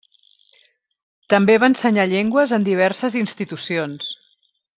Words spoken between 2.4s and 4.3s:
en diverses institucions.